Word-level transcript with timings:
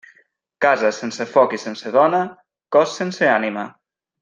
Casa 0.65 0.89
sense 0.99 1.27
foc 1.33 1.53
i 1.57 1.59
sense 1.65 1.93
dona, 1.97 2.23
cos 2.77 2.97
sense 3.03 3.31
ànima. 3.37 3.69